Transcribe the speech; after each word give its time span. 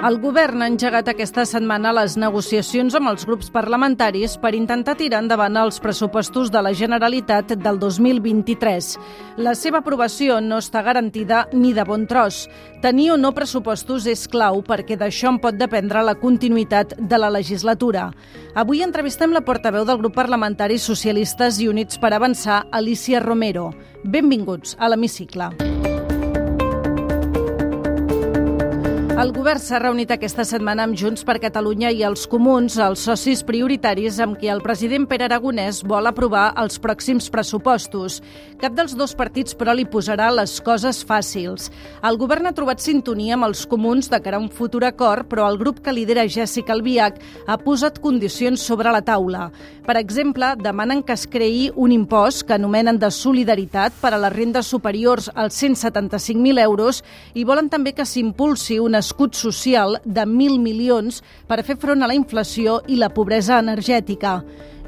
El 0.00 0.16
govern 0.16 0.62
ha 0.64 0.66
engegat 0.70 1.10
aquesta 1.12 1.42
setmana 1.44 1.90
les 1.92 2.14
negociacions 2.16 2.94
amb 2.96 3.10
els 3.10 3.26
grups 3.28 3.50
parlamentaris 3.52 4.38
per 4.40 4.54
intentar 4.56 4.94
tirar 4.96 5.18
endavant 5.20 5.58
els 5.60 5.76
pressupostos 5.84 6.48
de 6.48 6.62
la 6.64 6.72
Generalitat 6.72 7.52
del 7.60 7.76
2023. 7.82 8.88
La 9.44 9.52
seva 9.52 9.82
aprovació 9.84 10.38
no 10.40 10.56
està 10.64 10.80
garantida 10.86 11.42
ni 11.52 11.74
de 11.76 11.84
bon 11.84 12.06
tros. 12.08 12.46
Tenir 12.80 13.10
o 13.12 13.18
no 13.20 13.34
pressupostos 13.36 14.08
és 14.08 14.24
clau 14.24 14.62
perquè 14.64 14.96
d'això 14.96 15.34
en 15.34 15.40
pot 15.42 15.58
dependre 15.60 16.00
la 16.00 16.16
continuïtat 16.16 16.96
de 16.96 17.18
la 17.20 17.28
legislatura. 17.28 18.08
Avui 18.56 18.80
entrevistem 18.80 19.36
la 19.36 19.44
portaveu 19.44 19.84
del 19.84 20.00
grup 20.00 20.16
parlamentari 20.16 20.80
Socialistes 20.80 21.60
i 21.60 21.68
Units 21.68 22.00
per 22.00 22.14
Avançar, 22.16 22.62
Alicia 22.72 23.20
Romero. 23.20 23.74
Benvinguts 24.00 24.78
a 24.80 24.88
l'Hemicicle. 24.88 25.69
El 29.20 29.34
govern 29.36 29.60
s'ha 29.60 29.76
reunit 29.82 30.08
aquesta 30.14 30.46
setmana 30.48 30.86
amb 30.86 30.96
Junts 30.96 31.26
per 31.28 31.34
Catalunya 31.42 31.90
i 31.92 31.98
els 32.08 32.22
comuns, 32.32 32.78
els 32.80 33.02
socis 33.04 33.42
prioritaris 33.44 34.16
amb 34.24 34.38
qui 34.40 34.48
el 34.48 34.62
president 34.64 35.04
Pere 35.10 35.26
Aragonès 35.26 35.82
vol 35.84 36.08
aprovar 36.08 36.46
els 36.62 36.80
pròxims 36.80 37.26
pressupostos. 37.28 38.22
Cap 38.62 38.72
dels 38.78 38.94
dos 38.96 39.12
partits, 39.18 39.52
però, 39.52 39.74
li 39.76 39.84
posarà 39.84 40.30
les 40.32 40.54
coses 40.64 41.02
fàcils. 41.04 41.68
El 42.00 42.16
govern 42.16 42.48
ha 42.48 42.54
trobat 42.56 42.80
sintonia 42.80 43.34
amb 43.36 43.50
els 43.50 43.66
comuns 43.68 44.08
de 44.08 44.22
cara 44.24 44.40
a 44.40 44.40
un 44.40 44.48
futur 44.48 44.86
acord, 44.88 45.28
però 45.28 45.50
el 45.52 45.60
grup 45.60 45.84
que 45.84 45.92
lidera 45.92 46.24
Jessica 46.24 46.72
Albiach 46.72 47.20
ha 47.44 47.58
posat 47.60 48.00
condicions 48.00 48.64
sobre 48.64 48.88
la 48.88 49.04
taula. 49.04 49.50
Per 49.84 49.98
exemple, 50.00 50.54
demanen 50.56 51.04
que 51.04 51.12
es 51.12 51.26
creï 51.28 51.68
un 51.76 51.92
impost 51.92 52.46
que 52.48 52.56
anomenen 52.56 52.96
de 52.96 53.12
solidaritat 53.12 54.00
per 54.00 54.14
a 54.14 54.22
les 54.24 54.32
rendes 54.32 54.72
superiors 54.72 55.28
als 55.34 55.60
175.000 55.60 56.64
euros 56.64 57.04
i 57.34 57.44
volen 57.44 57.68
també 57.68 57.92
que 57.92 58.08
s'impulsi 58.08 58.80
una 58.80 59.04
escut 59.10 59.34
social 59.34 59.98
de 60.04 60.22
1.000 60.22 60.62
milions 60.62 61.20
per 61.50 61.64
fer 61.66 61.76
front 61.82 62.02
a 62.02 62.08
la 62.08 62.14
inflació 62.14 62.80
i 62.86 62.96
la 63.00 63.10
pobresa 63.10 63.58
energètica. 63.58 64.38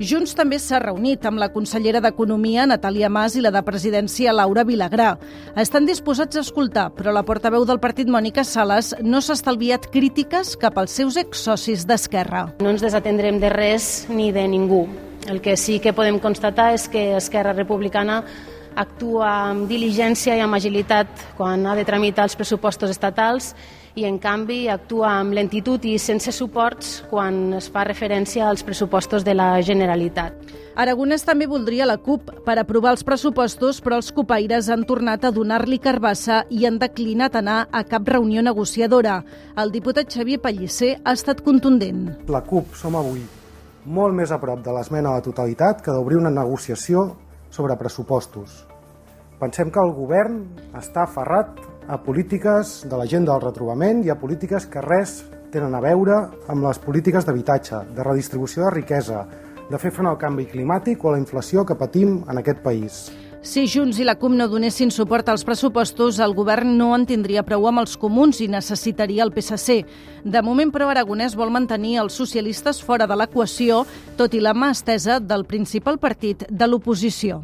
Junts 0.02 0.32
també 0.34 0.56
s'ha 0.58 0.80
reunit 0.80 1.26
amb 1.28 1.38
la 1.38 1.50
consellera 1.52 2.00
d'Economia, 2.02 2.64
Natàlia 2.66 3.10
Mas, 3.12 3.36
i 3.36 3.42
la 3.44 3.52
de 3.54 3.60
Presidència, 3.66 4.32
Laura 4.32 4.64
Vilagrà. 4.64 5.10
Estan 5.58 5.86
disposats 5.86 6.38
a 6.38 6.42
escoltar, 6.42 6.88
però 6.96 7.12
la 7.12 7.24
portaveu 7.26 7.66
del 7.68 7.78
partit, 7.82 8.08
Mònica 8.08 8.42
Sales, 8.46 8.94
no 9.02 9.20
s'ha 9.20 9.36
estalviat 9.36 9.90
crítiques 9.92 10.56
cap 10.56 10.78
als 10.80 10.96
seus 10.96 11.18
exsocis 11.20 11.84
d'Esquerra. 11.86 12.46
No 12.64 12.72
ens 12.72 12.82
desatendrem 12.82 13.38
de 13.42 13.52
res 13.52 14.08
ni 14.08 14.30
de 14.32 14.46
ningú. 14.48 14.86
El 15.30 15.42
que 15.42 15.58
sí 15.60 15.78
que 15.78 15.92
podem 15.94 16.18
constatar 16.18 16.72
és 16.74 16.88
que 16.90 17.12
Esquerra 17.18 17.52
Republicana 17.54 18.22
actua 18.74 19.28
amb 19.52 19.68
diligència 19.68 20.34
i 20.38 20.42
amb 20.42 20.56
agilitat 20.56 21.28
quan 21.36 21.66
ha 21.68 21.76
de 21.76 21.84
tramitar 21.84 22.24
els 22.26 22.34
pressupostos 22.38 22.90
estatals 22.90 23.52
i 23.94 24.06
en 24.08 24.18
canvi 24.18 24.66
actua 24.72 25.10
amb 25.18 25.34
lentitud 25.36 25.84
i 25.84 25.98
sense 26.00 26.32
suports 26.32 27.02
quan 27.10 27.52
es 27.58 27.68
fa 27.72 27.84
referència 27.84 28.48
als 28.48 28.64
pressupostos 28.64 29.24
de 29.24 29.34
la 29.36 29.50
Generalitat. 29.62 30.38
Aragonès 30.72 31.26
també 31.28 31.44
voldria 31.46 31.84
la 31.84 31.98
CUP 32.00 32.30
per 32.46 32.56
aprovar 32.58 32.94
els 32.94 33.04
pressupostos, 33.04 33.82
però 33.84 33.98
els 34.00 34.08
copaires 34.16 34.70
han 34.72 34.86
tornat 34.88 35.26
a 35.26 35.32
donar-li 35.34 35.76
carbassa 35.78 36.46
i 36.48 36.64
han 36.64 36.78
declinat 36.80 37.36
anar 37.36 37.66
a 37.70 37.84
cap 37.84 38.08
reunió 38.08 38.40
negociadora. 38.40 39.20
El 39.60 39.74
diputat 39.74 40.08
Xavier 40.08 40.40
Pellicer 40.40 40.96
ha 41.04 41.12
estat 41.12 41.44
contundent. 41.44 42.08
La 42.32 42.40
CUP 42.40 42.72
som 42.80 42.96
avui 42.96 43.20
molt 43.84 44.14
més 44.14 44.30
a 44.30 44.38
prop 44.38 44.62
de 44.62 44.72
l'esmena 44.72 45.10
a 45.10 45.18
la 45.18 45.24
totalitat 45.24 45.82
que 45.82 45.92
d'obrir 45.92 46.20
una 46.20 46.30
negociació 46.30 47.16
sobre 47.50 47.76
pressupostos. 47.76 48.62
Pensem 49.40 49.72
que 49.74 49.82
el 49.82 49.92
govern 49.96 50.44
està 50.78 51.02
aferrat 51.02 51.58
a 51.88 51.98
polítiques 52.02 52.82
de 52.88 52.96
l'agenda 52.96 53.32
del 53.32 53.42
retrobament 53.46 54.02
i 54.04 54.10
a 54.10 54.18
polítiques 54.18 54.66
que 54.70 54.82
res 54.84 55.22
tenen 55.52 55.74
a 55.74 55.80
veure 55.84 56.18
amb 56.48 56.64
les 56.64 56.78
polítiques 56.80 57.26
d'habitatge, 57.26 57.82
de 57.96 58.04
redistribució 58.06 58.64
de 58.64 58.76
riquesa, 58.78 59.26
de 59.70 59.78
fer 59.78 59.92
front 59.92 60.10
al 60.10 60.20
canvi 60.20 60.46
climàtic 60.50 61.04
o 61.04 61.10
a 61.10 61.16
la 61.16 61.20
inflació 61.22 61.66
que 61.66 61.76
patim 61.78 62.22
en 62.28 62.40
aquest 62.40 62.62
país. 62.64 63.04
Si 63.42 63.64
Junts 63.66 63.98
i 63.98 64.04
la 64.06 64.14
CUP 64.14 64.36
no 64.38 64.46
donessin 64.46 64.92
suport 64.94 65.26
als 65.28 65.42
pressupostos, 65.42 66.20
el 66.22 66.34
govern 66.36 66.76
no 66.78 66.92
en 66.94 67.08
tindria 67.10 67.42
prou 67.42 67.66
amb 67.66 67.82
els 67.82 67.96
comuns 67.98 68.38
i 68.38 68.46
necessitaria 68.46 69.24
el 69.26 69.34
PSC. 69.34 69.80
De 70.22 70.42
moment, 70.46 70.70
però, 70.70 70.92
Aragonès 70.92 71.34
vol 71.34 71.50
mantenir 71.50 71.96
els 72.04 72.14
socialistes 72.14 72.78
fora 72.78 73.10
de 73.10 73.18
l'equació, 73.18 73.82
tot 74.16 74.38
i 74.38 74.40
la 74.40 74.54
mà 74.54 74.70
estesa 74.70 75.18
del 75.18 75.42
principal 75.44 75.98
partit 75.98 76.46
de 76.48 76.70
l'oposició. 76.70 77.42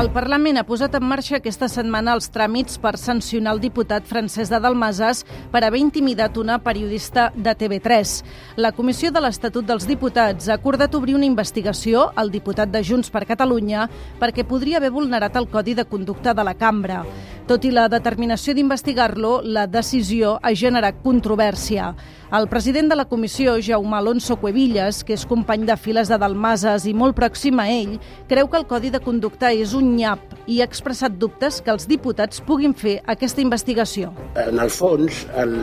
El 0.00 0.08
Parlament 0.14 0.56
ha 0.56 0.62
posat 0.64 0.94
en 0.96 1.04
marxa 1.04 1.34
aquesta 1.36 1.66
setmana 1.68 2.14
els 2.16 2.30
tràmits 2.32 2.78
per 2.80 2.94
sancionar 2.96 3.52
el 3.52 3.58
diputat 3.60 4.06
francès 4.08 4.48
de 4.48 4.56
Dalmases 4.64 5.26
per 5.52 5.60
haver 5.60 5.82
intimidat 5.82 6.38
una 6.40 6.56
periodista 6.64 7.26
de 7.34 7.52
TV3. 7.52 8.14
La 8.56 8.70
Comissió 8.72 9.10
de 9.12 9.20
l'Estatut 9.20 9.66
dels 9.68 9.84
Diputats 9.84 10.48
ha 10.48 10.56
acordat 10.56 10.96
obrir 10.96 11.18
una 11.18 11.28
investigació 11.28 12.06
al 12.16 12.32
diputat 12.32 12.72
de 12.72 12.80
Junts 12.80 13.12
per 13.12 13.26
Catalunya 13.28 13.90
perquè 14.22 14.46
podria 14.48 14.80
haver 14.80 14.94
vulnerat 14.94 15.36
el 15.36 15.50
Codi 15.52 15.76
de 15.76 15.84
Conducta 15.84 16.32
de 16.32 16.48
la 16.48 16.56
cambra. 16.56 17.02
Tot 17.50 17.68
i 17.68 17.74
la 17.74 17.88
determinació 17.92 18.54
d'investigar-lo, 18.56 19.42
la 19.44 19.66
decisió 19.68 20.38
ha 20.40 20.54
generat 20.56 21.04
controvèrsia. 21.04 21.92
El 22.30 22.46
president 22.46 22.86
de 22.88 22.94
la 22.94 23.08
comissió, 23.10 23.56
Jaume 23.58 23.96
Alonso 23.96 24.36
Cuevillas, 24.38 25.00
que 25.02 25.16
és 25.16 25.24
company 25.26 25.64
de 25.66 25.74
files 25.74 26.06
de 26.12 26.18
Dalmases 26.22 26.84
i 26.86 26.92
molt 26.94 27.16
pròxim 27.18 27.58
a 27.58 27.64
ell, 27.66 27.96
creu 28.30 28.46
que 28.46 28.60
el 28.60 28.68
Codi 28.70 28.92
de 28.94 29.00
Conducta 29.02 29.50
és 29.50 29.72
un 29.74 29.88
nyap 29.96 30.36
i 30.46 30.60
ha 30.60 30.68
expressat 30.70 31.16
dubtes 31.18 31.58
que 31.58 31.74
els 31.74 31.88
diputats 31.90 32.38
puguin 32.46 32.70
fer 32.70 33.00
aquesta 33.10 33.42
investigació. 33.42 34.12
En 34.38 34.62
el 34.62 34.70
fons, 34.70 35.24
el, 35.42 35.56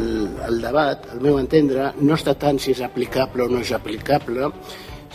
el 0.49 0.59
debat, 0.59 1.07
al 1.13 1.23
meu 1.23 1.39
entendre, 1.39 1.93
no 2.01 2.19
està 2.19 2.35
tant 2.35 2.59
si 2.59 2.75
és 2.75 2.83
aplicable 2.83 3.47
o 3.47 3.53
no 3.53 3.63
és 3.63 3.71
aplicable, 3.71 4.51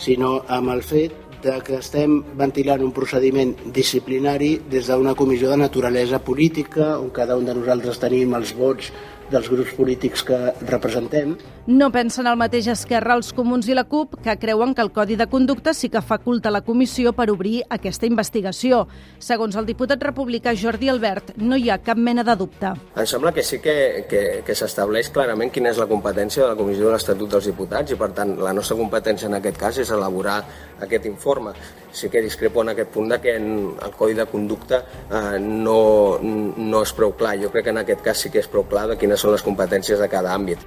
sinó 0.01 0.39
amb 0.49 0.73
el 0.73 0.81
fet 0.81 1.21
de 1.43 1.59
que 1.61 1.77
estem 1.77 2.21
ventilant 2.39 2.81
un 2.81 2.93
procediment 2.95 3.51
disciplinari 3.75 4.55
des 4.71 4.87
d'una 4.87 5.13
comissió 5.13 5.51
de 5.51 5.57
naturalesa 5.59 6.23
política 6.23 6.95
on 6.97 7.11
cada 7.11 7.37
un 7.37 7.45
de 7.45 7.53
nosaltres 7.53 7.99
tenim 7.99 8.33
els 8.39 8.55
vots 8.55 8.89
dels 9.31 9.49
grups 9.49 9.73
polítics 9.77 10.23
que 10.27 10.39
representem. 10.67 11.35
No 11.65 11.87
pensen 11.95 12.27
el 12.27 12.35
mateix 12.35 12.67
Esquerra, 12.67 13.15
els 13.15 13.31
Comuns 13.31 13.69
i 13.71 13.75
la 13.77 13.85
CUP, 13.87 14.17
que 14.23 14.35
creuen 14.39 14.73
que 14.75 14.83
el 14.83 14.91
Codi 14.91 15.15
de 15.15 15.29
Conducta 15.31 15.73
sí 15.73 15.87
que 15.89 16.01
faculta 16.03 16.51
la 16.51 16.59
comissió 16.61 17.13
per 17.15 17.29
obrir 17.31 17.61
aquesta 17.71 18.05
investigació. 18.09 18.81
Segons 19.23 19.55
el 19.55 19.69
diputat 19.69 20.03
republicà 20.03 20.51
Jordi 20.59 20.91
Albert, 20.91 21.37
no 21.37 21.55
hi 21.55 21.69
ha 21.71 21.79
cap 21.79 21.97
mena 21.97 22.25
de 22.27 22.35
dubte. 22.35 22.73
Em 22.99 23.07
sembla 23.07 23.31
que 23.31 23.45
sí 23.47 23.61
que, 23.63 24.05
que, 24.09 24.23
que 24.43 24.55
s'estableix 24.59 25.13
clarament 25.15 25.53
quina 25.55 25.71
és 25.71 25.79
la 25.79 25.87
competència 25.87 26.43
de 26.43 26.49
la 26.51 26.59
Comissió 26.59 26.89
de 26.89 26.97
l'Estatut 26.97 27.31
dels 27.31 27.47
Diputats 27.47 27.95
i, 27.95 27.99
per 27.99 28.11
tant, 28.17 28.35
la 28.43 28.51
nostra 28.51 28.75
competència 28.79 29.31
en 29.31 29.39
aquest 29.39 29.61
cas 29.63 29.79
és 29.79 29.93
elaborar 29.95 30.41
aquest 30.83 31.07
informe. 31.07 31.55
Sí 31.93 32.09
que 32.09 32.21
discrepo 32.25 32.63
en 32.63 32.73
aquest 32.73 32.89
punt 32.91 33.07
de 33.13 33.21
que 33.21 33.35
en 33.37 33.47
el 33.79 33.91
Codi 33.95 34.15
de 34.17 34.25
Conducta 34.25 34.81
eh, 34.83 35.39
no, 35.39 36.19
no 36.19 36.83
és 36.83 36.93
prou 36.97 37.13
clar. 37.15 37.37
Jo 37.39 37.53
crec 37.53 37.69
que 37.69 37.75
en 37.75 37.83
aquest 37.83 38.03
cas 38.03 38.25
sí 38.25 38.33
que 38.33 38.41
és 38.41 38.49
prou 38.51 38.65
clar 38.67 38.87
de 38.91 38.97
quines 39.13 39.21
són 39.21 39.33
les 39.33 39.45
competències 39.45 39.99
de 39.99 40.09
cada 40.09 40.33
àmbit. 40.33 40.59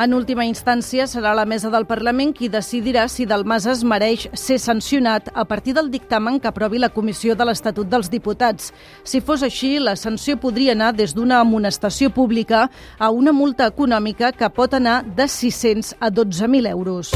En 0.00 0.14
última 0.14 0.46
instància, 0.46 1.04
serà 1.06 1.34
la 1.34 1.44
mesa 1.44 1.68
del 1.68 1.84
Parlament 1.84 2.32
qui 2.32 2.48
decidirà 2.48 3.06
si 3.08 3.26
Dalmases 3.26 3.82
mereix 3.84 4.28
ser 4.32 4.56
sancionat 4.58 5.28
a 5.34 5.44
partir 5.44 5.74
del 5.74 5.90
dictamen 5.90 6.40
que 6.40 6.48
aprovi 6.48 6.78
la 6.78 6.88
Comissió 6.88 7.34
de 7.36 7.44
l'Estatut 7.44 7.90
dels 7.90 8.08
Diputats. 8.08 8.72
Si 9.04 9.20
fos 9.20 9.42
així, 9.42 9.78
la 9.78 9.96
sanció 9.96 10.38
podria 10.40 10.72
anar 10.72 10.94
des 10.94 11.12
d'una 11.12 11.42
amonestació 11.44 12.08
pública 12.10 12.70
a 12.98 13.10
una 13.10 13.32
multa 13.32 13.68
econòmica 13.68 14.32
que 14.32 14.48
pot 14.48 14.72
anar 14.72 15.02
de 15.04 15.28
600 15.28 15.96
a 16.00 16.08
12.000 16.08 16.70
euros. 16.70 17.12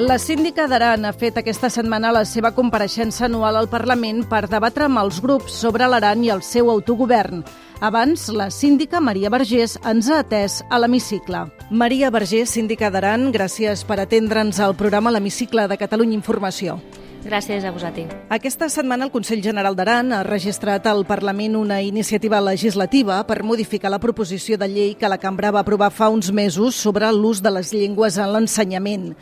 La 0.00 0.16
síndica 0.16 0.64
d'Aran 0.64 1.02
ha 1.04 1.10
fet 1.12 1.36
aquesta 1.36 1.68
setmana 1.68 2.08
la 2.14 2.22
seva 2.24 2.54
compareixença 2.56 3.26
anual 3.26 3.58
al 3.60 3.66
Parlament 3.68 4.22
per 4.30 4.46
debatre 4.48 4.86
amb 4.86 4.96
els 4.96 5.18
grups 5.20 5.58
sobre 5.60 5.84
l'Aran 5.92 6.22
i 6.24 6.30
el 6.32 6.40
seu 6.40 6.70
autogovern. 6.72 7.42
Abans, 7.84 8.30
la 8.32 8.46
síndica 8.48 9.02
Maria 9.04 9.28
Vergés 9.28 9.76
ens 9.84 10.08
ha 10.08 10.22
atès 10.24 10.62
a 10.70 10.80
l'hemicicle. 10.80 11.42
Maria 11.68 12.08
Vergés, 12.08 12.48
síndica 12.56 12.88
d'Aran, 12.88 13.28
gràcies 13.34 13.84
per 13.84 14.00
atendre'ns 14.00 14.62
al 14.64 14.72
programa 14.72 15.12
L'Hemicicle 15.12 15.68
de 15.68 15.76
Catalunya 15.76 16.16
Informació. 16.16 16.78
Gràcies 17.20 17.64
a 17.68 17.70
vosaltres. 17.70 18.08
Aquesta 18.32 18.70
setmana 18.72 19.04
el 19.04 19.12
Consell 19.12 19.42
General 19.44 19.76
d'Aran 19.76 20.14
ha 20.16 20.22
registrat 20.24 20.86
al 20.88 21.04
Parlament 21.04 21.58
una 21.58 21.82
iniciativa 21.84 22.40
legislativa 22.40 23.18
per 23.28 23.42
modificar 23.44 23.90
la 23.92 24.00
proposició 24.00 24.56
de 24.56 24.68
llei 24.68 24.94
que 24.96 25.08
la 25.08 25.20
cambra 25.20 25.52
va 25.52 25.60
aprovar 25.60 25.90
fa 25.92 26.08
uns 26.08 26.32
mesos 26.32 26.80
sobre 26.80 27.12
l'ús 27.12 27.42
de 27.44 27.52
les 27.52 27.74
llengües 27.76 28.16
en 28.16 28.32
l'ensenyament. 28.32 29.12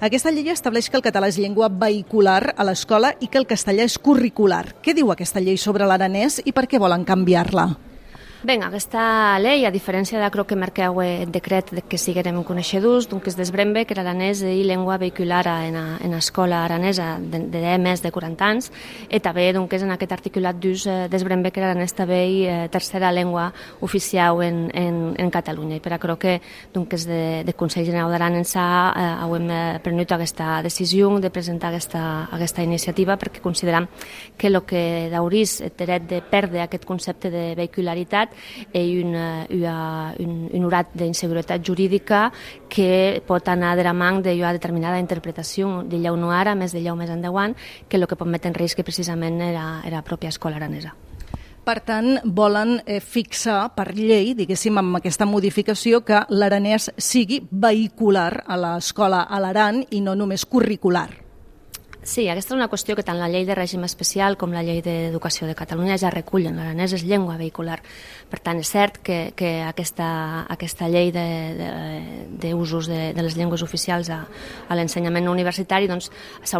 Aquesta 0.00 0.30
llei 0.30 0.52
estableix 0.52 0.90
que 0.90 1.00
el 1.00 1.06
català 1.06 1.32
és 1.32 1.40
llengua 1.40 1.72
vehicular 1.72 2.52
a 2.56 2.68
l'escola 2.68 3.14
i 3.20 3.28
que 3.32 3.40
el 3.40 3.48
castellà 3.48 3.88
és 3.88 3.96
curricular. 3.96 4.76
Què 4.84 4.92
diu 4.92 5.10
aquesta 5.10 5.40
llei 5.40 5.56
sobre 5.56 5.88
l'aranès 5.88 6.42
i 6.44 6.52
per 6.52 6.68
què 6.68 6.82
volen 6.82 7.08
canviar-la? 7.08 7.85
Ben, 8.46 8.62
aquesta 8.62 9.40
llei, 9.42 9.64
a 9.66 9.72
diferència 9.74 10.20
de 10.22 10.44
que 10.46 10.54
marqueu 10.54 11.00
el 11.02 11.32
decret 11.34 11.72
de 11.74 11.82
que 11.82 11.98
siguerem 11.98 12.36
coneixedors, 12.46 13.08
doncs 13.10 13.32
es 13.32 13.34
desbrembe 13.34 13.82
que 13.84 13.94
l'aranès 13.98 14.44
i 14.46 14.62
llengua 14.62 15.00
vehicular 15.02 15.40
en, 15.50 15.74
a, 15.74 15.96
en 15.98 16.14
escola 16.14 16.60
aranesa 16.62 17.16
de, 17.18 17.40
de, 17.50 17.72
més 17.82 18.04
de 18.04 18.12
40 18.14 18.46
anys 18.46 18.68
i 19.10 19.18
també 19.18 19.48
doncs, 19.52 19.82
en 19.82 19.90
aquest 19.90 20.14
articulat 20.14 20.60
d'ús 20.62 20.84
eh, 20.86 21.08
desbrembe 21.10 21.50
que 21.50 21.64
l'aranès 21.64 21.96
també 21.98 22.20
i 22.28 22.36
eh, 22.46 22.68
tercera 22.70 23.10
llengua 23.10 23.48
oficial 23.80 24.38
en, 24.46 24.70
en, 24.70 25.02
en 25.18 25.34
Catalunya. 25.34 25.80
I 25.80 25.82
per 25.82 25.96
a 25.96 25.98
crec 25.98 26.22
que 26.22 26.36
doncs, 26.72 27.08
de, 27.10 27.42
de 27.42 27.56
Consell 27.58 27.88
General 27.90 28.14
d'Aran 28.14 28.38
en 28.38 28.46
sa 28.46 28.68
eh, 28.94 29.08
hem 29.26 29.50
eh, 29.50 29.60
prenut 29.82 30.14
aquesta 30.14 30.60
decisió 30.62 31.10
de 31.18 31.32
presentar 31.34 31.72
aquesta, 31.74 32.04
aquesta 32.30 32.62
iniciativa 32.62 33.18
perquè 33.18 33.42
consideram 33.42 33.90
que 34.38 34.54
el 34.54 34.62
que 34.62 34.86
d'aurís 35.10 35.58
dret 35.74 36.06
de 36.06 36.22
perdre 36.22 36.62
aquest 36.62 36.86
concepte 36.86 37.34
de 37.34 37.48
vehicularitat 37.58 38.35
i 38.72 39.02
una, 39.02 39.46
una, 39.50 40.14
un, 40.20 40.36
un 40.52 40.68
urat 40.68 40.94
d'inseguretat 40.94 41.64
jurídica 41.66 42.30
que 42.68 43.22
pot 43.26 43.48
anar 43.48 43.76
de 43.76 43.84
la 43.84 43.94
mà 43.96 44.12
de 44.22 44.36
determinada 44.36 45.00
interpretació 45.00 45.82
de 45.82 45.98
lleu 45.98 46.16
no 46.16 46.30
ara, 46.30 46.54
més 46.54 46.72
de 46.72 46.80
lleu 46.80 46.96
més 46.96 47.10
endavant, 47.10 47.56
que 47.88 47.96
el 47.96 48.06
que 48.06 48.16
pot 48.16 48.28
metre 48.28 48.48
en 48.48 48.54
risc 48.54 48.82
precisament 48.82 49.40
era, 49.40 49.82
era 49.84 49.98
la 49.98 50.06
pròpia 50.06 50.28
escola 50.28 50.56
aranesa. 50.56 50.94
Per 51.66 51.80
tant, 51.82 52.20
volen 52.22 52.76
eh, 52.86 53.00
fixar 53.02 53.72
per 53.74 53.88
llei, 53.96 54.36
diguéssim, 54.38 54.78
amb 54.78 55.00
aquesta 55.00 55.26
modificació, 55.26 56.04
que 56.06 56.22
l'aranès 56.30 56.92
sigui 56.96 57.40
vehicular 57.50 58.44
a 58.46 58.54
l'escola 58.54 59.24
a 59.26 59.42
l'Aran 59.42 59.82
i 59.90 60.00
no 60.00 60.14
només 60.14 60.46
curricular. 60.46 61.25
Sí, 62.06 62.28
aquesta 62.30 62.52
és 62.54 62.56
una 62.60 62.68
qüestió 62.70 62.94
que 62.94 63.02
tant 63.02 63.18
la 63.18 63.26
llei 63.26 63.42
de 63.42 63.54
règim 63.58 63.82
especial 63.82 64.36
com 64.38 64.52
la 64.54 64.60
llei 64.62 64.78
d'educació 64.78 65.48
de 65.48 65.56
Catalunya 65.58 65.96
ja 65.98 66.06
recullen. 66.14 66.54
L'aranès 66.54 66.92
és 66.94 67.02
llengua 67.02 67.34
vehicular. 67.34 67.80
Per 68.30 68.38
tant, 68.38 68.60
és 68.62 68.68
cert 68.70 69.00
que, 69.02 69.32
que 69.34 69.64
aquesta, 69.66 70.06
aquesta 70.54 70.86
llei 70.86 71.10
d'usos 71.10 72.86
de, 72.86 72.94
de, 72.94 73.00
de, 73.08 73.14
de 73.16 73.24
les 73.26 73.34
llengües 73.34 73.64
oficials 73.66 74.06
a, 74.14 74.20
a 74.22 74.76
l'ensenyament 74.78 75.26
universitari 75.26 75.90
doncs, 75.90 76.12
es 76.46 76.54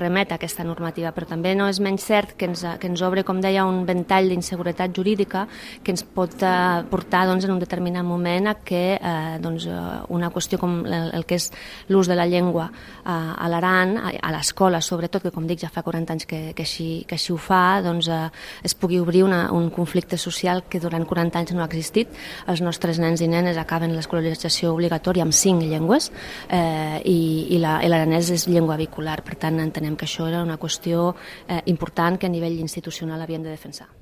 remet 0.00 0.32
a 0.34 0.40
aquesta 0.40 0.66
normativa, 0.66 1.14
però 1.14 1.30
també 1.30 1.54
no 1.54 1.70
és 1.70 1.78
menys 1.78 2.02
cert 2.02 2.34
que 2.34 2.50
ens, 2.50 2.64
que 2.82 2.90
ens 2.90 3.06
obre, 3.06 3.22
com 3.22 3.38
deia, 3.38 3.68
un 3.70 3.84
ventall 3.86 4.26
d'inseguretat 4.34 4.90
jurídica 4.98 5.46
que 5.86 5.94
ens 5.94 6.02
pot 6.02 6.42
eh, 6.42 6.82
portar 6.90 7.22
doncs, 7.30 7.46
en 7.46 7.54
un 7.54 7.62
determinat 7.62 8.02
moment 8.02 8.50
a 8.50 8.56
que 8.66 8.82
eh, 8.98 9.38
doncs, 9.38 9.70
eh, 9.70 9.78
una 10.10 10.34
qüestió 10.34 10.58
com 10.58 10.80
el, 10.82 11.14
el 11.22 11.22
que 11.22 11.38
és 11.38 11.52
l'ús 11.86 12.10
de 12.10 12.18
la 12.18 12.26
llengua 12.26 12.66
eh, 12.66 13.06
a 13.06 13.46
l'Aran, 13.46 13.94
a, 14.02 14.14
a 14.18 14.34
l'escola, 14.34 14.82
sobretot, 14.88 15.22
que 15.26 15.32
com 15.34 15.46
dic 15.48 15.60
ja 15.62 15.70
fa 15.72 15.84
40 15.86 16.14
anys 16.14 16.26
que, 16.28 16.40
que, 16.56 16.64
així, 16.66 16.88
que 17.08 17.18
així 17.18 17.34
ho 17.34 17.38
fa, 17.40 17.80
doncs 17.84 18.08
eh, 18.12 18.20
es 18.66 18.74
pugui 18.78 19.00
obrir 19.02 19.24
una, 19.26 19.44
un 19.54 19.68
conflicte 19.74 20.18
social 20.20 20.64
que 20.70 20.80
durant 20.82 21.04
40 21.08 21.42
anys 21.42 21.54
no 21.56 21.64
ha 21.64 21.68
existit. 21.68 22.16
Els 22.48 22.64
nostres 22.64 23.00
nens 23.02 23.22
i 23.24 23.30
nenes 23.30 23.60
acaben 23.60 23.94
l'escolarització 23.96 24.72
obligatòria 24.76 25.26
amb 25.26 25.36
cinc 25.36 25.66
llengües 25.68 26.10
eh, 26.48 26.98
i, 27.04 27.20
i 27.54 27.60
l'aranès 27.62 28.32
és 28.34 28.48
llengua 28.48 28.80
vehicular. 28.80 29.20
Per 29.26 29.38
tant, 29.40 29.60
entenem 29.62 29.96
que 29.98 30.08
això 30.08 30.28
era 30.30 30.42
una 30.46 30.58
qüestió 30.60 31.12
eh, 31.46 31.62
important 31.66 32.18
que 32.18 32.28
a 32.28 32.32
nivell 32.32 32.58
institucional 32.62 33.22
havien 33.22 33.44
de 33.44 33.54
defensar. 33.54 33.97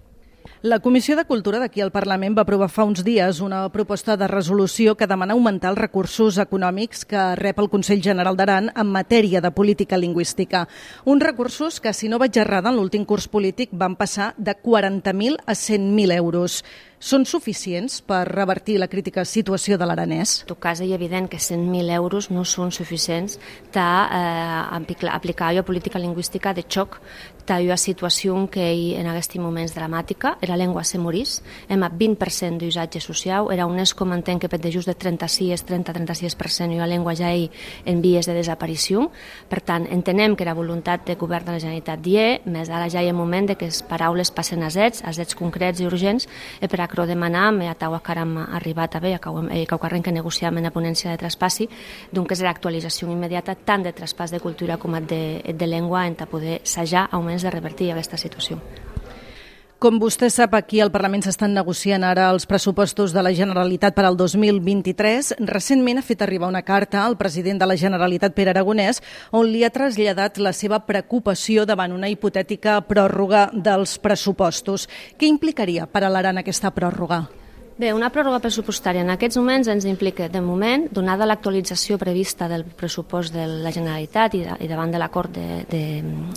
La 0.66 0.80
Comissió 0.80 1.14
de 1.14 1.24
Cultura 1.24 1.60
d'aquí 1.62 1.78
al 1.84 1.92
Parlament 1.94 2.34
va 2.34 2.42
aprovar 2.42 2.66
fa 2.74 2.82
uns 2.88 3.04
dies 3.06 3.38
una 3.44 3.60
proposta 3.70 4.16
de 4.18 4.26
resolució 4.26 4.96
que 4.98 5.06
demana 5.06 5.36
augmentar 5.36 5.70
els 5.70 5.78
recursos 5.78 6.40
econòmics 6.42 7.04
que 7.06 7.20
rep 7.38 7.60
el 7.62 7.68
Consell 7.70 8.02
General 8.02 8.34
d'Aran 8.34 8.72
en 8.74 8.90
matèria 8.90 9.38
de 9.44 9.52
política 9.54 9.94
lingüística. 9.94 10.64
Uns 11.04 11.22
recursos 11.22 11.78
que, 11.78 11.92
si 11.94 12.10
no 12.10 12.18
vaig 12.18 12.34
errada, 12.42 12.72
en 12.72 12.80
l'últim 12.80 13.06
curs 13.06 13.28
polític 13.30 13.70
van 13.70 13.94
passar 13.94 14.32
de 14.38 14.56
40.000 14.58 15.38
a 15.46 15.54
100.000 15.54 16.18
euros 16.18 16.58
són 16.98 17.26
suficients 17.28 18.00
per 18.02 18.24
revertir 18.26 18.80
la 18.80 18.88
crítica 18.88 19.22
situació 19.24 19.78
de 19.78 19.86
l'aranès? 19.86 20.40
En 20.42 20.50
tot 20.50 20.58
cas, 20.66 20.80
és 20.80 20.90
evident 20.90 21.28
que 21.30 21.38
100.000 21.38 21.94
euros 21.94 22.30
no 22.34 22.42
són 22.42 22.74
suficients 22.74 23.38
per 23.70 23.86
eh, 24.10 25.14
aplicar 25.14 25.52
la 25.54 25.62
política 25.62 26.02
lingüística 26.02 26.54
de 26.56 26.66
xoc 26.66 26.98
ta 27.46 27.60
una 27.62 27.76
situació 27.78 28.34
que 28.50 28.66
en 28.98 29.06
aquest 29.06 29.37
moments 29.38 29.75
dramàtica, 29.75 30.37
era 30.43 30.56
llengua 30.58 30.82
se 30.84 30.98
morís, 30.98 31.38
hem 31.69 31.82
a 31.87 31.90
20% 31.90 32.58
d'usatge 32.60 33.00
social, 33.00 33.48
era 33.54 33.66
un 33.66 33.76
com 33.94 34.12
entenc 34.12 34.43
que 34.43 34.48
per 34.48 34.58
de 34.58 34.72
just 34.72 34.88
de 34.88 34.94
36, 34.94 35.62
30-36% 35.69 36.75
i 36.75 36.78
la 36.81 36.88
llengua 36.88 37.14
ja 37.14 37.32
hi 37.32 37.50
en 37.84 38.00
vies 38.02 38.26
de 38.26 38.34
desaparició. 38.34 39.10
Per 39.48 39.60
tant, 39.60 39.87
entenem 39.87 40.34
que 40.34 40.43
era 40.43 40.54
voluntat 40.54 41.06
de 41.06 41.14
govern 41.14 41.46
de 41.46 41.52
la 41.52 41.60
Generalitat 41.60 42.02
die, 42.02 42.40
més 42.44 42.70
ara 42.70 42.88
ja 42.90 43.02
hi 43.02 43.10
ha 43.10 43.14
moment 43.14 43.46
de 43.46 43.56
que 43.56 43.69
les 43.70 43.82
paraules 43.87 44.31
passen 44.31 44.62
a 44.62 44.70
zets, 44.70 45.04
a 45.04 45.12
zets 45.12 45.37
concrets 45.37 45.81
i 45.81 45.87
urgents, 45.87 46.26
i 46.60 46.66
per 46.66 46.81
acro 46.81 47.06
demanar, 47.06 47.52
me 47.52 47.69
atau 47.69 47.94
a 47.94 48.00
caram 48.00 48.37
arribat 48.38 48.96
a 48.96 49.00
bé, 49.00 49.14
que 49.20 49.31
ho 49.31 49.78
carren 49.78 50.02
que 50.02 50.12
negociam 50.12 50.56
en 50.56 50.66
la 50.66 50.75
ponència 50.75 51.12
de 51.12 51.20
traspassi, 51.20 51.69
doncs 52.10 52.37
és 52.37 52.42
l'actualització 52.42 53.10
immediata 53.12 53.54
tant 53.54 53.84
de 53.84 53.92
traspàs 53.94 54.32
de 54.34 54.40
cultura 54.40 54.76
com 54.78 54.96
de, 55.06 55.42
de 55.54 55.66
llengua 55.66 56.06
en 56.06 56.16
poder 56.26 56.60
sajar 56.64 57.06
augment 57.37 57.43
de 57.44 57.50
revertir 57.50 57.93
aquesta 57.93 58.17
situació. 58.17 58.59
Com 59.79 59.99
vostè 60.00 60.31
sap, 60.33 60.55
aquí 60.56 60.81
al 60.81 60.91
Parlament 60.91 61.23
s'estan 61.23 61.53
negociant 61.53 62.03
ara 62.03 62.31
els 62.33 62.47
pressupostos 62.49 63.12
de 63.12 63.21
la 63.23 63.35
Generalitat 63.37 63.94
per 63.94 64.06
al 64.06 64.17
2023. 64.17 65.35
Recentment 65.44 66.00
ha 66.00 66.03
fet 66.03 66.23
arribar 66.25 66.49
una 66.49 66.65
carta 66.65 67.05
al 67.05 67.19
president 67.19 67.61
de 67.61 67.67
la 67.67 67.77
Generalitat, 67.77 68.33
Pere 68.33 68.55
Aragonès, 68.55 69.03
on 69.33 69.44
li 69.53 69.65
ha 69.65 69.71
traslladat 69.71 70.41
la 70.41 70.55
seva 70.56 70.81
preocupació 70.81 71.67
davant 71.67 71.93
una 71.93 72.09
hipotètica 72.09 72.81
pròrroga 72.88 73.50
dels 73.53 73.99
pressupostos. 73.99 74.88
Què 75.21 75.29
implicaria 75.29 75.87
per 75.87 76.06
a 76.06 76.09
l'Aran 76.09 76.41
aquesta 76.41 76.73
pròrroga? 76.73 77.27
Bé, 77.76 77.90
una 77.93 78.08
pròrroga 78.08 78.38
pressupostària 78.40 79.02
en 79.05 79.11
aquests 79.12 79.37
moments 79.37 79.69
ens 79.69 79.84
implica, 79.84 80.31
de 80.32 80.40
moment, 80.40 80.87
donada 80.96 81.26
l'actualització 81.28 81.99
prevista 82.00 82.46
del 82.49 82.64
pressupost 82.64 83.34
de 83.37 83.44
la 83.44 83.73
Generalitat 83.75 84.32
i, 84.38 84.40
de, 84.46 84.55
i 84.64 84.69
davant 84.70 84.94
de 84.94 85.02
l'acord 85.02 85.34
de, 85.37 85.61
de, 85.69 85.82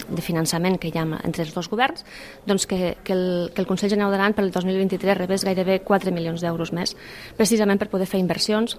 de 0.10 0.26
finançament 0.26 0.76
que 0.76 0.92
hi 0.92 1.00
ha 1.00 1.06
entre 1.24 1.46
els 1.46 1.56
dos 1.56 1.72
governs, 1.72 2.04
doncs 2.44 2.68
que, 2.68 2.98
que, 3.08 3.16
el, 3.16 3.24
que 3.56 3.64
el 3.64 3.70
Consell 3.72 3.94
General 3.96 4.12
d'Aran 4.12 4.36
per 4.36 4.44
el 4.44 4.52
2023 4.52 5.16
rebés 5.22 5.48
gairebé 5.48 5.80
4 5.88 6.12
milions 6.12 6.44
d'euros 6.44 6.76
més, 6.76 6.98
precisament 7.40 7.80
per 7.80 7.88
poder 7.88 8.12
fer 8.12 8.20
inversions 8.20 8.76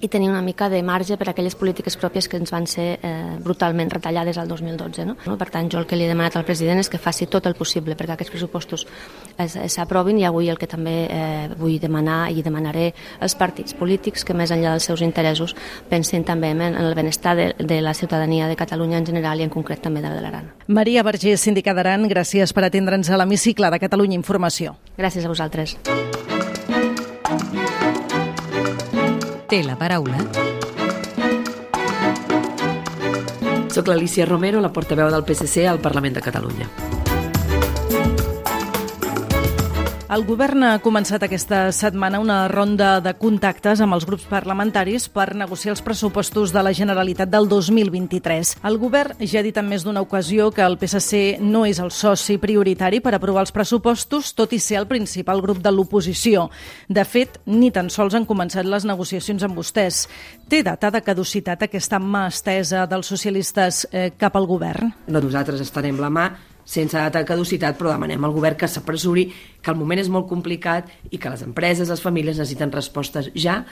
i 0.00 0.08
tenir 0.08 0.30
una 0.30 0.42
mica 0.42 0.68
de 0.68 0.82
marge 0.82 1.16
per 1.16 1.28
a 1.28 1.32
aquelles 1.32 1.54
polítiques 1.54 1.96
pròpies 2.00 2.28
que 2.28 2.38
ens 2.40 2.50
van 2.52 2.66
ser 2.66 2.98
eh, 3.02 3.36
brutalment 3.44 3.90
retallades 3.92 4.38
al 4.38 4.48
2012. 4.48 5.04
No? 5.06 5.16
Per 5.38 5.48
tant, 5.52 5.68
jo 5.70 5.78
el 5.80 5.86
que 5.86 5.96
li 5.96 6.06
he 6.06 6.10
demanat 6.10 6.36
al 6.36 6.46
president 6.48 6.80
és 6.80 6.88
que 6.88 6.98
faci 6.98 7.28
tot 7.30 7.46
el 7.46 7.56
possible 7.58 7.96
perquè 7.96 8.16
aquests 8.16 8.32
pressupostos 8.32 8.86
s'aprovin 9.40 10.18
i 10.20 10.26
avui 10.28 10.48
el 10.48 10.58
que 10.58 10.68
també 10.70 10.94
eh, 11.06 11.48
vull 11.58 11.78
demanar 11.80 12.30
i 12.32 12.42
demanaré 12.42 12.90
als 13.20 13.36
partits 13.36 13.76
polítics 13.76 14.24
que 14.24 14.36
més 14.36 14.50
enllà 14.50 14.74
dels 14.74 14.88
seus 14.88 15.04
interessos 15.04 15.54
pensin 15.90 16.24
també 16.24 16.52
en 16.52 16.76
el 16.80 16.94
benestar 16.94 17.36
de, 17.36 17.52
de 17.58 17.80
la 17.80 17.94
ciutadania 17.94 18.48
de 18.48 18.56
Catalunya 18.56 18.98
en 18.98 19.06
general 19.06 19.40
i 19.40 19.46
en 19.46 19.52
concret 19.52 19.82
també 19.84 20.00
de 20.00 20.10
l'Aran. 20.10 20.50
Maria 20.66 21.04
Vergés, 21.06 21.40
síndica 21.40 21.74
d'Aran, 21.76 22.08
gràcies 22.08 22.54
per 22.56 22.64
atendre'ns 22.68 23.10
a 23.10 23.20
l'hemicicle 23.20 23.70
de 23.70 23.80
Catalunya 23.82 24.16
Informació. 24.18 24.76
Gràcies 24.98 25.24
a 25.24 25.32
vosaltres. 25.32 25.76
Té 29.50 29.64
la 29.66 29.74
paraula. 29.74 30.20
Soc 33.74 33.90
l'Alicia 33.90 34.28
Romero, 34.28 34.60
la 34.62 34.70
portaveu 34.70 35.10
del 35.10 35.26
PSC 35.26 35.66
al 35.66 35.82
Parlament 35.82 36.14
de 36.14 36.22
Catalunya. 36.22 36.89
El 40.10 40.24
govern 40.26 40.64
ha 40.66 40.80
començat 40.82 41.22
aquesta 41.22 41.68
setmana 41.70 42.18
una 42.18 42.48
ronda 42.50 42.96
de 42.98 43.12
contactes 43.14 43.78
amb 43.78 43.94
els 43.94 44.02
grups 44.08 44.24
parlamentaris 44.26 45.04
per 45.14 45.36
negociar 45.38 45.76
els 45.76 45.82
pressupostos 45.86 46.50
de 46.50 46.64
la 46.66 46.72
Generalitat 46.74 47.30
del 47.30 47.46
2023. 47.46 48.56
El 48.66 48.80
govern 48.82 49.22
ja 49.22 49.38
ha 49.38 49.44
dit 49.46 49.62
en 49.62 49.70
més 49.70 49.86
d'una 49.86 50.02
ocasió 50.02 50.48
que 50.50 50.66
el 50.66 50.74
PSC 50.82 51.38
no 51.38 51.62
és 51.62 51.78
el 51.78 51.94
soci 51.94 52.40
prioritari 52.42 52.98
per 52.98 53.14
aprovar 53.14 53.46
els 53.46 53.54
pressupostos, 53.54 54.34
tot 54.34 54.50
i 54.50 54.58
ser 54.58 54.80
el 54.82 54.90
principal 54.90 55.44
grup 55.46 55.62
de 55.62 55.70
l'oposició. 55.70 56.48
De 56.88 57.06
fet, 57.06 57.38
ni 57.46 57.70
tan 57.70 57.86
sols 57.86 58.18
han 58.18 58.26
començat 58.26 58.66
les 58.66 58.90
negociacions 58.90 59.46
amb 59.46 59.62
vostès. 59.62 60.08
Té 60.50 60.64
data 60.66 60.90
de 60.90 61.06
caducitat 61.06 61.68
aquesta 61.70 62.02
mà 62.02 62.26
estesa 62.34 62.88
dels 62.90 63.14
socialistes 63.14 63.84
eh, 63.92 64.10
cap 64.18 64.34
al 64.34 64.50
govern? 64.50 64.90
No, 65.06 65.22
nosaltres 65.22 65.62
estarem 65.62 66.02
la 66.02 66.10
mà 66.10 66.32
sense 66.64 66.96
data 66.96 67.20
de 67.20 67.28
caducitat, 67.28 67.76
però 67.78 67.92
demanem 67.94 68.24
al 68.24 68.34
govern 68.34 68.56
que 68.56 68.68
s'apressuri, 68.68 69.28
que 69.60 69.70
el 69.72 69.78
moment 69.78 70.00
és 70.00 70.10
molt 70.12 70.28
complicat 70.30 70.88
i 71.10 71.18
que 71.18 71.32
les 71.32 71.44
empreses, 71.46 71.88
les 71.88 72.02
famílies 72.02 72.38
necessiten 72.38 72.72
respostes 72.72 73.30
ja 73.34 73.62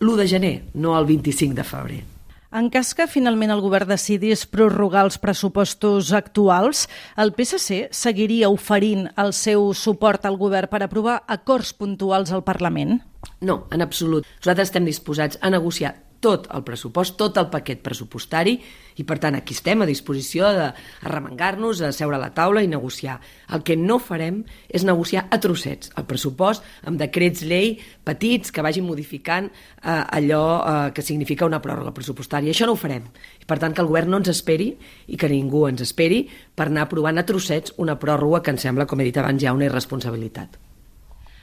l'1 0.00 0.16
de 0.16 0.28
gener, 0.30 0.54
no 0.74 0.94
el 0.98 1.06
25 1.06 1.58
de 1.58 1.66
febrer. 1.66 2.00
En 2.48 2.70
cas 2.72 2.94
que 2.96 3.04
finalment 3.12 3.50
el 3.52 3.60
govern 3.60 3.90
decidís 3.90 4.46
prorrogar 4.48 5.02
els 5.04 5.18
pressupostos 5.20 6.14
actuals, 6.16 6.86
el 7.20 7.34
PSC 7.36 7.90
seguiria 7.92 8.48
oferint 8.48 9.04
el 9.20 9.34
seu 9.36 9.74
suport 9.76 10.24
al 10.24 10.40
govern 10.40 10.72
per 10.72 10.80
aprovar 10.86 11.18
acords 11.28 11.74
puntuals 11.76 12.32
al 12.32 12.46
Parlament? 12.48 13.02
No, 13.44 13.66
en 13.68 13.84
absolut. 13.84 14.24
Nosaltres 14.40 14.70
estem 14.70 14.88
disposats 14.88 15.36
a 15.42 15.52
negociar 15.52 15.98
tot 16.24 16.48
el 16.54 16.64
pressupost, 16.66 17.16
tot 17.18 17.38
el 17.38 17.48
paquet 17.52 17.80
pressupostari, 17.84 18.56
i 18.98 19.04
per 19.06 19.18
tant 19.22 19.36
aquí 19.38 19.54
estem 19.54 19.82
a 19.82 19.86
disposició 19.88 20.48
de 20.56 20.66
arremengar-nos, 21.06 21.82
a 21.86 21.92
seure 21.94 22.18
a 22.18 22.20
la 22.20 22.32
taula 22.34 22.64
i 22.64 22.70
negociar. 22.70 23.18
El 23.54 23.62
que 23.62 23.76
no 23.78 24.00
farem 24.02 24.42
és 24.66 24.84
negociar 24.86 25.28
a 25.30 25.38
trossets 25.42 25.92
el 25.96 26.06
pressupost 26.10 26.66
amb 26.82 26.98
decrets 26.98 27.44
llei 27.46 27.76
petits 28.04 28.50
que 28.50 28.64
vagin 28.64 28.88
modificant 28.88 29.50
eh, 29.50 29.90
allò 29.90 30.44
eh, 30.58 30.76
que 30.94 31.06
significa 31.06 31.46
una 31.46 31.62
pròrroga 31.62 31.94
pressupostària. 31.94 32.50
Això 32.50 32.66
no 32.66 32.74
ho 32.74 32.80
farem. 32.80 33.06
I 33.38 33.46
per 33.46 33.60
tant 33.62 33.74
que 33.74 33.84
el 33.84 33.90
govern 33.90 34.10
no 34.10 34.22
ens 34.22 34.32
esperi 34.34 34.72
i 35.06 35.16
que 35.16 35.30
ningú 35.30 35.68
ens 35.70 35.84
esperi 35.86 36.24
per 36.28 36.68
anar 36.68 36.88
aprovant 36.88 37.18
a 37.22 37.26
trossets 37.28 37.76
una 37.78 37.98
pròrroga 38.02 38.42
que 38.42 38.56
ens 38.56 38.66
sembla, 38.66 38.88
com 38.90 38.98
he 39.00 39.06
dit 39.06 39.22
abans, 39.22 39.42
ja 39.42 39.54
una 39.54 39.70
irresponsabilitat. 39.70 40.67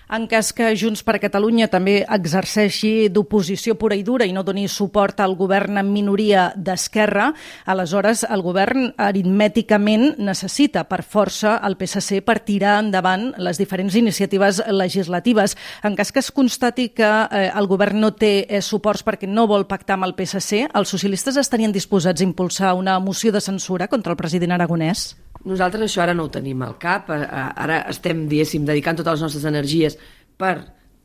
En 0.05 0.27
cas 0.29 0.51
que 0.53 0.67
Junts 0.77 1.01
per 1.01 1.17
Catalunya 1.17 1.65
també 1.71 1.95
exerceixi 2.05 3.07
d'oposició 3.09 3.73
pura 3.79 3.97
i 3.97 4.03
dura 4.05 4.27
i 4.29 4.33
no 4.35 4.43
doni 4.45 4.67
suport 4.69 5.19
al 5.23 5.33
govern 5.39 5.79
en 5.81 5.89
minoria 5.89 6.51
d'Esquerra, 6.55 7.31
aleshores 7.65 8.21
el 8.29 8.43
govern 8.45 8.91
aritmèticament 9.01 10.19
necessita 10.21 10.85
per 10.85 11.01
força 11.01 11.55
el 11.65 11.77
PSC 11.79 12.21
per 12.21 12.37
tirar 12.45 12.77
endavant 12.83 13.31
les 13.41 13.57
diferents 13.57 13.97
iniciatives 13.97 14.61
legislatives. 14.69 15.57
En 15.81 15.97
cas 15.97 16.13
que 16.13 16.21
es 16.21 16.31
constati 16.31 16.91
que 16.93 17.09
eh, 17.09 17.49
el 17.49 17.65
govern 17.65 18.03
no 18.05 18.13
té 18.13 18.45
eh, 18.45 18.61
suports 18.61 19.01
perquè 19.01 19.25
no 19.25 19.49
vol 19.49 19.65
pactar 19.65 19.97
amb 19.97 20.05
el 20.05 20.13
PSC, 20.13 20.67
els 20.69 20.93
socialistes 20.93 21.41
estarien 21.41 21.73
disposats 21.73 22.21
a 22.21 22.29
impulsar 22.29 22.75
una 22.77 22.99
moció 22.99 23.33
de 23.33 23.41
censura 23.41 23.89
contra 23.89 24.13
el 24.13 24.21
president 24.21 24.53
aragonès? 24.53 25.15
Nosaltres 25.45 25.85
això 25.85 26.01
ara 26.01 26.15
no 26.17 26.25
ho 26.25 26.31
tenim 26.33 26.63
al 26.65 26.79
cap, 26.81 27.11
eh, 27.13 27.21
eh, 27.21 27.49
ara 27.65 27.83
estem, 27.91 28.25
diguéssim, 28.29 28.65
dedicant 28.65 28.97
totes 28.97 29.19
les 29.19 29.27
nostres 29.27 29.45
energies 29.45 29.97
per 30.37 30.55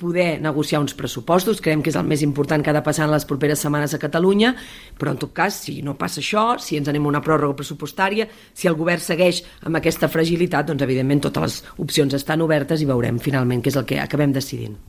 poder 0.00 0.40
negociar 0.40 0.80
uns 0.80 0.94
pressupostos, 0.96 1.60
creiem 1.60 1.82
que 1.84 1.92
és 1.92 1.98
el 2.00 2.06
més 2.08 2.22
important 2.24 2.64
que 2.64 2.72
ha 2.72 2.76
de 2.76 2.82
passar 2.82 3.04
en 3.04 3.12
les 3.12 3.26
properes 3.28 3.60
setmanes 3.60 3.92
a 3.92 4.00
Catalunya, 4.00 4.54
però 4.96 5.12
en 5.12 5.20
tot 5.20 5.34
cas, 5.36 5.58
si 5.66 5.82
no 5.84 5.98
passa 6.00 6.22
això, 6.24 6.44
si 6.58 6.80
ens 6.80 6.88
anem 6.88 7.04
a 7.04 7.12
una 7.12 7.20
pròrroga 7.20 7.58
pressupostària, 7.60 8.30
si 8.54 8.70
el 8.70 8.78
govern 8.80 9.04
segueix 9.04 9.42
amb 9.60 9.76
aquesta 9.76 10.08
fragilitat, 10.08 10.70
doncs 10.70 10.88
evidentment 10.88 11.20
totes 11.28 11.44
les 11.44 11.82
opcions 11.84 12.16
estan 12.16 12.40
obertes 12.40 12.80
i 12.80 12.88
veurem 12.88 13.20
finalment 13.20 13.60
què 13.60 13.74
és 13.74 13.76
el 13.76 13.84
que 13.84 14.00
acabem 14.00 14.32
decidint. 14.32 14.80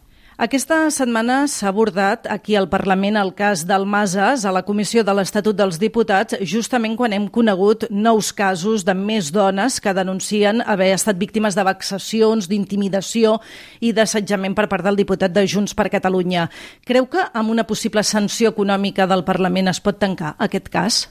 Aquesta 0.41 0.88
setmana 0.89 1.43
s'ha 1.45 1.67
abordat 1.69 2.24
aquí 2.33 2.55
al 2.57 2.65
Parlament 2.65 3.19
el 3.19 3.29
cas 3.38 3.62
del 3.69 3.83
Masas 3.86 4.41
a 4.41 4.53
la 4.55 4.63
Comissió 4.65 5.03
de 5.05 5.13
l'Estatut 5.13 5.53
dels 5.53 5.77
Diputats, 5.77 6.33
justament 6.50 6.95
quan 6.98 7.13
hem 7.13 7.27
conegut 7.29 7.86
nous 7.93 8.31
casos 8.33 8.81
de 8.81 8.95
més 8.98 9.29
dones 9.36 9.77
que 9.77 9.93
denuncien 9.93 10.63
haver 10.65 10.95
estat 10.95 11.21
víctimes 11.21 11.53
de 11.53 11.67
vexacions, 11.69 12.50
d'intimidació 12.50 13.36
i 13.86 13.93
d'assetjament 13.93 14.57
per 14.57 14.65
part 14.65 14.81
del 14.89 14.98
diputat 14.98 15.29
de 15.38 15.45
Junts 15.45 15.77
per 15.77 15.91
Catalunya. 15.93 16.50
Creu 16.89 17.05
que 17.05 17.21
amb 17.21 17.53
una 17.53 17.69
possible 17.69 18.01
sanció 18.01 18.50
econòmica 18.57 19.05
del 19.05 19.21
Parlament 19.21 19.69
es 19.69 19.83
pot 19.86 20.01
tancar 20.01 20.33
aquest 20.41 20.74
cas? 20.74 21.03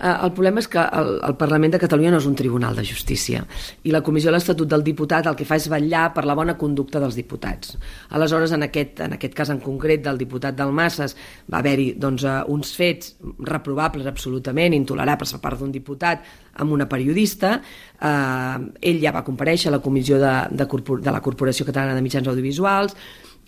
Eh, 0.00 0.14
el 0.24 0.32
problema 0.32 0.62
és 0.62 0.68
que 0.70 0.78
el, 0.78 1.16
el 1.26 1.34
Parlament 1.40 1.74
de 1.74 1.80
Catalunya 1.82 2.12
no 2.14 2.20
és 2.22 2.28
un 2.30 2.36
tribunal 2.38 2.76
de 2.78 2.84
justícia 2.86 3.42
i 3.82 3.94
la 3.94 4.02
Comissió 4.06 4.30
de 4.30 4.36
l'Estatut 4.36 4.70
del 4.70 4.84
Diputat 4.86 5.26
el 5.26 5.36
que 5.38 5.46
fa 5.48 5.58
és 5.58 5.68
vetllar 5.70 6.08
per 6.14 6.24
la 6.28 6.36
bona 6.38 6.54
conducta 6.60 7.02
dels 7.02 7.18
diputats. 7.18 7.74
Aleshores, 8.14 8.54
en 8.54 8.66
aquest, 8.68 9.02
en 9.04 9.16
aquest 9.18 9.34
cas 9.34 9.50
en 9.54 9.62
concret 9.64 10.04
del 10.04 10.20
diputat 10.20 10.56
del 10.58 10.74
Masses, 10.74 11.16
va 11.50 11.58
haver-hi 11.62 11.92
doncs, 11.98 12.24
uh, 12.24 12.42
uns 12.52 12.74
fets 12.78 13.16
reprovables 13.48 14.06
absolutament, 14.06 14.76
intolerables 14.76 15.34
per 15.34 15.42
part 15.42 15.62
d'un 15.62 15.74
diputat 15.74 16.22
amb 16.58 16.74
una 16.74 16.88
periodista. 16.90 17.56
Uh, 17.98 18.68
ell 18.80 19.02
ja 19.02 19.14
va 19.14 19.26
compareixer 19.26 19.72
a 19.72 19.78
la 19.78 19.82
Comissió 19.82 20.20
de, 20.22 20.34
de, 20.52 20.66
de 20.66 21.14
la 21.14 21.22
Corporació 21.24 21.66
Catalana 21.66 21.98
de 21.98 22.04
Mitjans 22.04 22.30
Audiovisuals, 22.30 22.94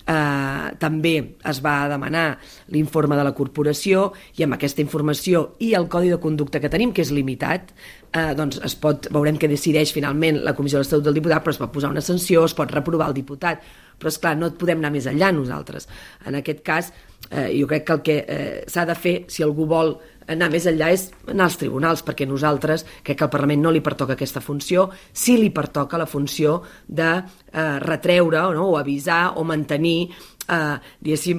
Eh, 0.09 0.69
també 0.81 1.13
es 1.47 1.59
va 1.63 1.89
demanar 1.91 2.39
l'informe 2.73 3.19
de 3.19 3.25
la 3.27 3.35
corporació 3.37 4.07
i 4.39 4.47
amb 4.47 4.57
aquesta 4.57 4.81
informació 4.81 5.43
i 5.61 5.75
el 5.77 5.91
codi 5.93 6.09
de 6.11 6.19
conducta 6.23 6.61
que 6.61 6.71
tenim, 6.73 6.95
que 6.97 7.05
és 7.05 7.13
limitat, 7.13 7.75
eh, 8.13 8.33
doncs 8.35 8.61
es 8.65 8.75
pot, 8.81 9.11
veurem 9.13 9.39
què 9.39 9.51
decideix 9.51 9.93
finalment 9.93 10.41
la 10.47 10.55
Comissió 10.57 10.79
de 10.79 10.85
l'Estatut 10.85 11.05
del 11.05 11.21
Diputat, 11.21 11.45
però 11.45 11.55
es 11.55 11.61
pot 11.61 11.73
posar 11.75 11.93
una 11.93 12.05
sanció, 12.05 12.47
es 12.49 12.57
pot 12.57 12.73
reprovar 12.73 13.11
el 13.11 13.19
diputat, 13.21 13.63
però 14.01 14.09
és 14.09 14.19
clar, 14.19 14.37
no 14.41 14.51
podem 14.57 14.81
anar 14.81 14.93
més 14.95 15.07
enllà 15.11 15.31
nosaltres. 15.37 15.87
En 16.27 16.39
aquest 16.41 16.65
cas, 16.65 16.93
eh, 17.29 17.51
jo 17.59 17.69
crec 17.69 17.85
que 17.85 17.93
el 17.93 18.03
que 18.03 18.19
eh, 18.27 18.65
s'ha 18.67 18.87
de 18.89 18.97
fer, 18.97 19.17
si 19.29 19.45
algú 19.45 19.69
vol 19.69 19.99
anar 20.31 20.51
més 20.53 20.67
enllà 20.71 20.91
és 20.95 21.09
anar 21.29 21.49
als 21.49 21.59
tribunals, 21.61 22.05
perquè 22.07 22.27
nosaltres, 22.29 22.87
crec 23.05 23.19
que 23.19 23.27
al 23.27 23.33
Parlament 23.33 23.63
no 23.65 23.73
li 23.75 23.83
pertoca 23.85 24.17
aquesta 24.17 24.43
funció, 24.45 24.89
sí 25.13 25.37
li 25.41 25.51
pertoca 25.55 25.99
la 26.01 26.09
funció 26.11 26.61
de 26.87 27.11
eh, 27.19 27.79
retreure 27.83 28.47
no? 28.55 28.71
o 28.71 28.79
avisar 28.79 29.33
o 29.37 29.45
mantenir 29.45 30.11
eh, 30.51 30.79
eh, 31.03 31.35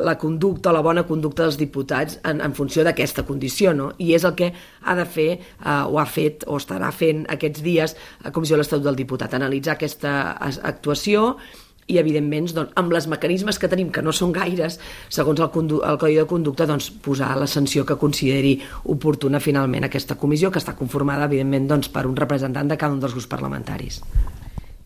la 0.00 0.18
conducta 0.18 0.72
la 0.72 0.82
bona 0.82 1.04
conducta 1.06 1.44
dels 1.44 1.58
diputats 1.58 2.18
en, 2.24 2.40
en 2.40 2.54
funció 2.54 2.84
d'aquesta 2.84 3.24
condició, 3.26 3.74
no? 3.74 3.92
I 3.98 4.14
és 4.14 4.24
el 4.24 4.34
que 4.38 4.52
ha 4.82 4.94
de 4.98 5.06
fer, 5.06 5.30
eh, 5.38 5.82
o 5.86 5.98
ha 5.98 6.06
fet, 6.06 6.46
o 6.46 6.58
estarà 6.60 6.90
fent 6.92 7.24
aquests 7.30 7.62
dies 7.64 7.96
a 8.24 8.32
Comissió 8.32 8.56
de 8.56 8.62
l'Estatut 8.62 8.88
del 8.88 8.98
Diputat, 8.98 9.34
analitzar 9.34 9.76
aquesta 9.76 10.34
actuació 10.40 11.36
i 11.86 11.98
evidentment 12.00 12.50
doncs, 12.54 12.72
amb 12.80 12.92
els 12.94 13.08
mecanismes 13.10 13.58
que 13.60 13.70
tenim 13.70 13.90
que 13.92 14.02
no 14.02 14.12
són 14.12 14.32
gaires, 14.32 14.78
segons 15.08 15.40
el, 15.40 15.50
el 15.50 15.98
Codi 16.00 16.20
de 16.20 16.26
Conducta 16.30 16.68
doncs, 16.70 16.90
posar 17.04 17.34
la 17.40 17.48
sanció 17.50 17.84
que 17.86 17.98
consideri 18.00 18.56
oportuna 18.84 19.40
finalment 19.40 19.88
aquesta 19.88 20.16
comissió 20.20 20.50
que 20.50 20.62
està 20.62 20.76
conformada 20.78 21.28
evidentment 21.28 21.68
doncs, 21.74 21.90
per 21.92 22.06
un 22.08 22.16
representant 22.16 22.70
de 22.70 22.78
cada 22.80 22.94
un 22.94 23.02
dels 23.02 23.16
grups 23.16 23.30
parlamentaris 23.30 24.00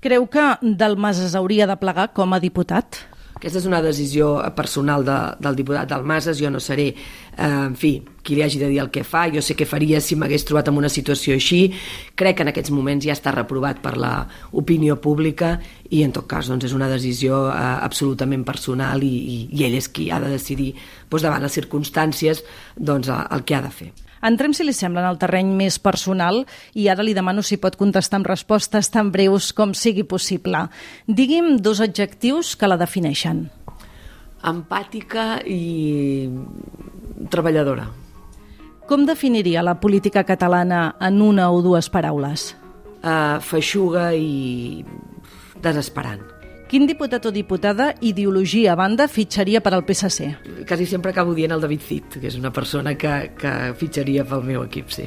Creu 0.01 0.29
que 0.31 0.43
Dalmas 0.63 1.19
es 1.19 1.35
hauria 1.35 1.67
de 1.67 1.75
plegar 1.77 2.13
com 2.15 2.35
a 2.35 2.39
diputat? 2.39 3.01
Aquesta 3.39 3.61
és 3.61 3.67
una 3.71 3.79
decisió 3.79 4.33
personal 4.57 5.05
de, 5.07 5.17
del 5.39 5.55
diputat 5.61 5.87
Dalmases, 5.87 6.41
jo 6.43 6.51
no 6.51 6.59
seré, 6.59 6.89
eh, 6.91 7.47
en 7.47 7.77
fi, 7.79 7.93
qui 8.27 8.35
li 8.35 8.43
hagi 8.43 8.59
de 8.59 8.67
dir 8.73 8.81
el 8.83 8.91
que 8.91 9.05
fa, 9.07 9.29
jo 9.31 9.39
sé 9.45 9.55
què 9.55 9.63
faria 9.63 10.01
si 10.03 10.19
m'hagués 10.19 10.43
trobat 10.49 10.73
en 10.73 10.81
una 10.81 10.91
situació 10.91 11.37
així, 11.39 11.61
crec 12.19 12.41
que 12.41 12.47
en 12.47 12.51
aquests 12.51 12.75
moments 12.75 13.07
ja 13.07 13.15
està 13.15 13.31
reprovat 13.37 13.79
per 13.85 13.95
la 13.95 14.13
opinió 14.59 14.99
pública 14.99 15.55
i 15.95 16.03
en 16.03 16.17
tot 16.19 16.27
cas 16.27 16.51
doncs, 16.51 16.67
és 16.67 16.75
una 16.75 16.91
decisió 16.91 17.45
eh, 17.53 17.63
absolutament 17.87 18.43
personal 18.49 19.07
i, 19.07 19.15
i, 19.15 19.39
i 19.55 19.65
ell 19.69 19.79
és 19.79 19.87
qui 19.87 20.11
ha 20.11 20.19
de 20.19 20.35
decidir 20.35 20.73
doncs, 21.07 21.23
davant 21.23 21.47
les 21.47 21.59
circumstàncies 21.63 22.43
doncs, 22.75 23.15
el 23.15 23.47
que 23.47 23.55
ha 23.55 23.63
de 23.63 23.75
fer. 23.81 23.93
Entrem, 24.23 24.55
si 24.55 24.65
li 24.67 24.75
sembla, 24.75 25.05
en 25.05 25.11
el 25.13 25.21
terreny 25.21 25.53
més 25.57 25.79
personal 25.79 26.45
i 26.75 26.89
ara 26.89 27.05
li 27.07 27.15
demano 27.17 27.43
si 27.43 27.61
pot 27.61 27.77
contestar 27.79 28.21
amb 28.21 28.31
respostes 28.31 28.91
tan 28.95 29.13
breus 29.15 29.53
com 29.53 29.75
sigui 29.75 30.05
possible. 30.09 30.67
Digui'm 31.07 31.57
dos 31.63 31.83
adjectius 31.85 32.55
que 32.57 32.71
la 32.71 32.79
defineixen. 32.81 33.47
Empàtica 34.49 35.41
i 35.47 36.29
treballadora. 37.31 37.89
Com 38.89 39.05
definiria 39.05 39.63
la 39.63 39.77
política 39.83 40.25
catalana 40.25 40.95
en 41.05 41.21
una 41.21 41.51
o 41.53 41.61
dues 41.61 41.91
paraules? 41.93 42.55
Uh, 43.03 43.37
feixuga 43.45 44.11
i 44.17 44.85
desesperant. 45.63 46.38
Quin 46.69 46.85
diputat 46.85 47.25
o 47.25 47.31
diputada, 47.33 47.95
ideologia 48.05 48.75
a 48.75 48.77
banda, 48.77 49.07
fitxaria 49.09 49.63
per 49.65 49.73
al 49.73 49.87
PSC? 49.89 50.35
Quasi 50.69 50.85
sempre 50.85 51.15
acabo 51.15 51.33
dient 51.33 51.55
el 51.57 51.63
David 51.65 51.81
Cid, 51.81 52.19
que 52.21 52.29
és 52.29 52.37
una 52.37 52.53
persona 52.53 52.93
que, 52.93 53.15
que 53.41 53.55
fitxaria 53.81 54.27
pel 54.29 54.45
meu 54.45 54.67
equip, 54.67 54.93
sí. 54.93 55.07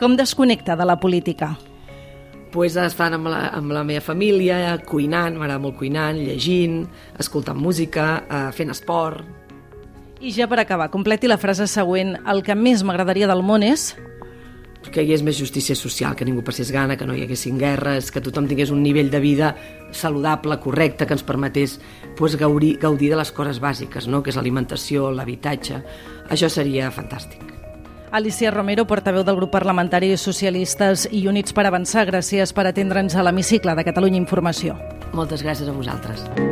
Com 0.00 0.16
desconnecta 0.16 0.76
de 0.80 0.88
la 0.88 0.96
política? 0.96 1.52
pues 2.52 2.76
estant 2.76 3.16
amb 3.16 3.30
la, 3.32 3.46
amb 3.56 3.72
la 3.72 3.82
meva 3.82 4.02
família, 4.04 4.76
cuinant, 4.84 5.38
m'agrada 5.40 5.62
molt 5.62 5.78
cuinant, 5.80 6.18
llegint, 6.20 6.82
escoltant 7.18 7.58
música, 7.58 8.08
eh, 8.28 8.48
fent 8.52 8.74
esport... 8.76 9.40
I 10.22 10.30
ja 10.30 10.46
per 10.46 10.60
acabar, 10.62 10.86
completi 10.92 11.26
la 11.26 11.34
frase 11.40 11.64
següent. 11.66 12.12
El 12.30 12.44
que 12.46 12.54
més 12.54 12.84
m'agradaria 12.86 13.26
del 13.26 13.40
món 13.42 13.64
és 13.66 13.88
que 14.90 15.02
hi 15.02 15.06
hagués 15.06 15.22
més 15.22 15.38
justícia 15.38 15.76
social, 15.78 16.16
que 16.16 16.26
ningú 16.26 16.42
passés 16.42 16.72
gana, 16.74 16.96
que 16.96 17.06
no 17.06 17.14
hi 17.14 17.22
haguessin 17.26 17.58
guerres, 17.60 18.10
que 18.10 18.22
tothom 18.24 18.48
tingués 18.50 18.72
un 18.74 18.82
nivell 18.82 19.10
de 19.10 19.20
vida 19.20 19.54
saludable, 19.92 20.58
correcte, 20.60 21.06
que 21.06 21.14
ens 21.14 21.22
permetés 21.22 21.78
pues, 22.18 22.36
gaudir, 22.36 22.78
gaudir 22.82 23.12
de 23.12 23.20
les 23.20 23.32
coses 23.32 23.60
bàsiques, 23.60 24.08
no? 24.08 24.22
que 24.22 24.32
és 24.32 24.38
l'alimentació, 24.40 25.10
l'habitatge. 25.12 25.82
Això 26.30 26.50
seria 26.50 26.90
fantàstic. 26.90 27.52
Alicia 28.12 28.50
Romero, 28.52 28.84
portaveu 28.84 29.24
del 29.24 29.38
grup 29.38 29.54
parlamentari 29.54 30.10
Socialistes 30.20 31.06
i 31.10 31.24
Units 31.30 31.56
per 31.56 31.64
Avançar, 31.64 32.04
gràcies 32.10 32.52
per 32.52 32.66
atendre'ns 32.68 33.16
a 33.16 33.24
l'hemicicle 33.24 33.72
de 33.78 33.88
Catalunya 33.88 34.20
Informació. 34.20 34.76
Moltes 35.16 35.40
gràcies 35.40 35.68
a 35.68 35.76
vosaltres. 35.76 36.51